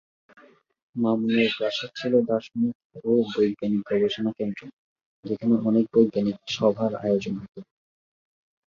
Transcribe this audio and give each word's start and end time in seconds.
মামুনের 0.95 1.49
প্রাসাদ 1.57 1.91
ছিল 1.95 2.13
দার্শনিক 2.27 2.75
ও 3.03 3.11
বৈজ্ঞানিক 3.31 3.81
গবেষণার 3.89 4.37
কেন্দ্র 4.39 4.61
যেখানে 5.25 5.55
অনেক 5.69 5.85
বৈজ্ঞানিক 5.93 6.37
সভার 6.55 6.91
আয়োজন 7.03 7.33
হত। 7.41 7.55